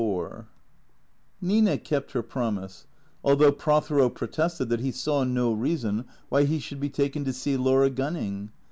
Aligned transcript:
XXIV 0.01 0.45
NINA 1.41 1.77
kept 1.77 2.13
her 2.13 2.23
promise, 2.23 2.87
although 3.23 3.51
Prothero 3.51 4.09
protested 4.09 4.67
that 4.69 4.79
he 4.79 4.91
saw 4.91 5.23
no 5.23 5.53
reason 5.53 6.05
why 6.29 6.45
he 6.45 6.57
should 6.57 6.79
be 6.79 6.89
taken 6.89 7.23
to 7.23 7.31
see 7.31 7.55
Laura 7.55 7.91
Gunning. 7.91 8.49